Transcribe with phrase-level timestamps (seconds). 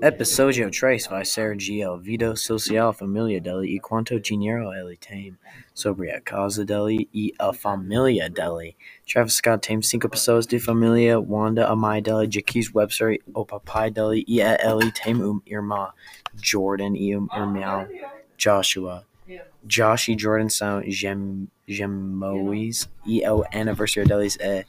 [0.00, 5.36] Episodio tres vai ser Gio, vida social familia dele e quanto dinheiro ele tem,
[5.74, 8.76] sobre a casa dele e a família dele.
[9.10, 12.28] Travis Scott tem cinco pessoas de família, Wanda, a mãe dele,
[12.74, 15.90] Webster, o papai dele, e a ele tem um irmão,
[16.34, 17.88] Jordan, e um irmão,
[18.36, 19.06] Joshua.
[19.64, 24.66] Josh e Jordan são gem gemões e o aniversário deles é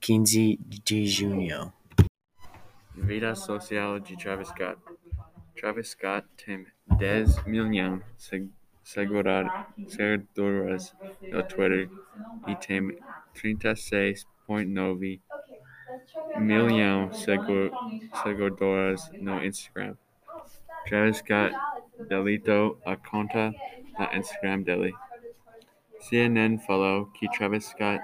[0.00, 1.72] 15 de junho.
[2.94, 4.78] Vida social de Travis Scott.
[5.56, 6.66] Travis Scott tem
[6.98, 8.48] 10 milhões de
[8.82, 9.50] seguidores
[11.20, 11.90] no Twitter
[12.46, 12.96] e tem
[13.34, 15.20] 36,9
[16.38, 17.70] milhões de
[18.22, 19.96] seguidores no Instagram.
[20.86, 21.54] Travis Scott
[22.08, 23.52] deletou a conta
[23.98, 24.94] no Instagram dele.
[26.00, 28.02] CNN falou que Travis Scott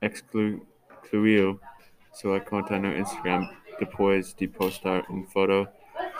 [0.00, 1.60] excluiu
[2.12, 5.68] sua conta no Instagram depois de postar uma foto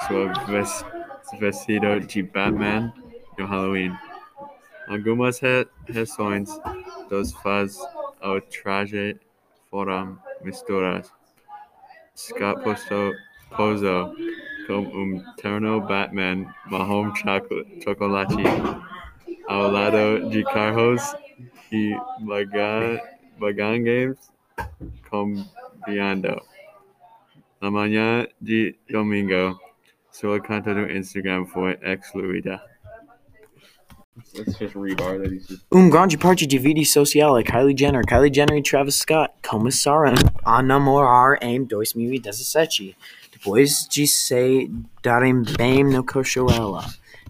[0.06, 0.32] sua
[1.38, 2.92] vestido de Batman
[3.36, 3.92] no Halloween.
[4.88, 5.40] Algumas
[5.86, 6.48] reações
[7.10, 7.78] dos fãs
[8.20, 9.18] ao traje
[9.70, 11.12] foram misturadas.
[12.16, 13.12] Scott postou,
[13.56, 14.14] posou
[14.66, 18.42] com um terno Batman marrom chocolate
[19.46, 21.14] ao lado de carros
[21.72, 21.94] e
[23.38, 24.32] bagangues
[25.88, 26.40] cambiando.
[27.60, 29.58] Na manhã de domingo,
[30.12, 32.60] sua conta no Instagram foi excluída.
[34.34, 35.58] Let's just read our that he said.
[35.72, 38.04] Um grande parte de vida social é Kylie Jenner.
[38.04, 40.14] Kylie Jenner e Travis Scott começaram
[40.44, 42.96] a namorar em 2017,
[43.32, 44.70] depois de se
[45.02, 46.84] darem bem no Coachella.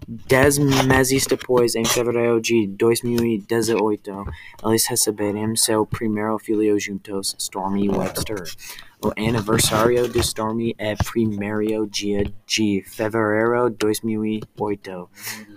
[0.07, 4.25] Dez meses depois, em fevereiro de 2018,
[4.65, 8.43] eles receberam seu primeiro filho juntos, Stormy Webster.
[9.01, 15.09] O aniversário de Stormy é primeiro dia de fevereiro de 2008.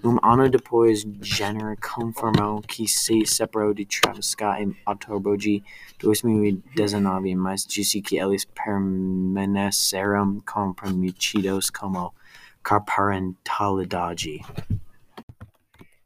[0.05, 5.61] Um ano depois, Jenner confirmou que se separou de Travis Scott em outubro de
[5.99, 12.15] 2019, mas disse que eles permaneceram comprometidos como
[12.63, 14.41] coparentalidade.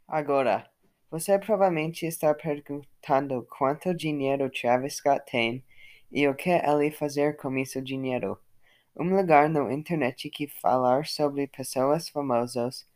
[0.08, 0.68] Agora,
[1.10, 5.64] você provavelmente está perguntando quanto dinheiro Travis Scott tem
[6.10, 8.38] e o que ele fazer com esse dinheiro.
[8.98, 12.86] Um lugar na internet que falar sobre pessoas famosas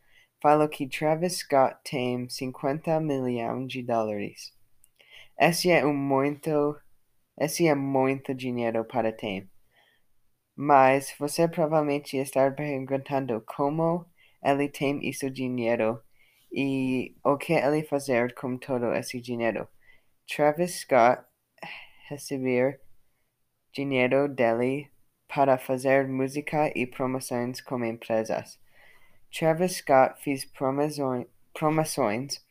[0.41, 4.51] falou que Travis Scott tem 50 milhões de dólares.
[5.39, 6.75] Esse é um muito,
[7.37, 9.50] esse é muito dinheiro para ter.
[10.63, 14.05] Mas você provavelmente está perguntando como
[14.43, 15.99] ele tem esse dinheiro
[16.51, 19.67] e o que ele fazer com todo esse dinheiro.
[20.27, 21.23] Travis Scott
[22.07, 22.79] receber
[23.73, 24.91] dinheiro dele
[25.27, 28.59] para fazer música e promoções com empresas.
[29.35, 30.45] Travis Scott fez
[31.55, 32.45] promoções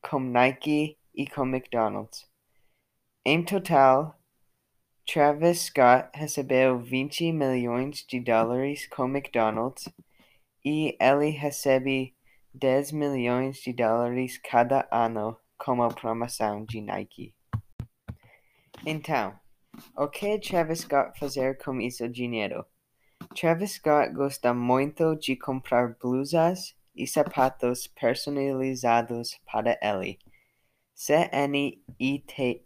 [0.00, 2.28] com Nike e com McDonald's.
[3.24, 4.20] Em total,
[5.12, 9.86] Travis Scott recebeu 20 milhões de dólares com McDonald's
[10.64, 12.16] e ele recebe
[12.54, 17.34] 10 milhões de dólares cada ano como promoção de Nike.
[18.86, 19.38] Então,
[19.98, 22.64] o que Travis Scott fazer com esse dinheiro?
[23.38, 30.18] Travis Scott gosta muito de comprar blusas e sapatos personalizados para ele.
[30.94, 32.64] CNIT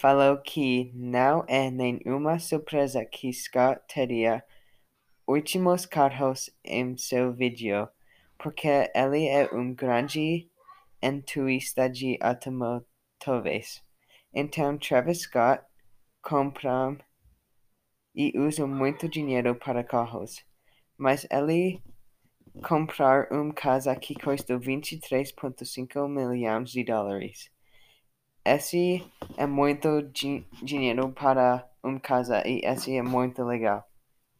[0.00, 4.42] falou que não é nenhuma surpresa que Scott teria
[5.28, 7.86] últimos carros em seu vídeo,
[8.38, 10.50] porque ele é um grande
[11.02, 13.84] entusiasta de automóveis.
[14.32, 15.62] Então Travis Scott
[16.22, 16.96] compra
[18.14, 20.42] e usa muito dinheiro para carros,
[20.96, 21.82] mas ele
[22.66, 27.50] comprar uma casa que custa 23,5 milhões de dólares.
[28.44, 29.06] Esse
[29.36, 33.86] é muito di dinheiro para uma casa e esse é muito legal.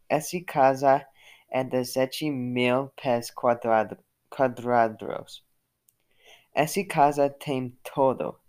[0.08, 1.06] Essa casa
[1.50, 3.98] é de 7 mil pés quadrado,
[4.30, 5.44] quadrados.
[6.54, 8.40] Essa casa tem tudo.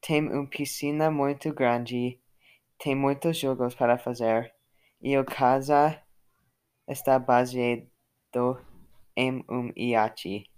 [0.00, 2.20] Tem uma piscina muito grande,
[2.78, 4.54] tem muitos jogos para fazer
[5.00, 6.00] e a casa
[6.86, 7.90] está baseado
[9.16, 10.48] em um iate.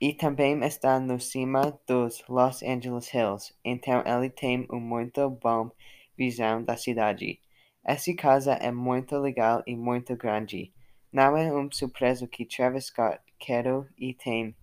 [0.00, 5.72] E também está no cima dos Los Angeles Hills, então ele tem uma muito boa
[6.16, 7.40] visão da cidade.
[7.84, 10.72] Essa casa é muito legal e muito grande.
[11.12, 13.64] Não é uma surpresa que Travis Scott quer
[13.96, 14.54] e tem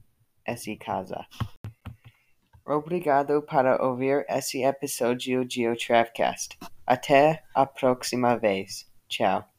[0.45, 1.25] essa casa.
[2.65, 6.57] Obrigado para ouvir esse episódio de O Travcast.
[6.85, 8.89] Até a próxima vez.
[9.07, 9.52] Tchau.